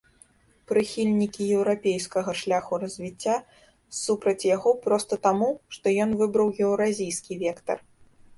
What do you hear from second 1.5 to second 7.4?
еўрапейскага шляху развіцця супраць яго проста таму, што ён выбраў еўразійскі